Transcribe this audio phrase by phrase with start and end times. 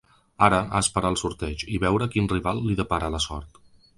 [0.45, 3.63] Ara, a esperar el sorteig, i veure quin rival li depara la sort.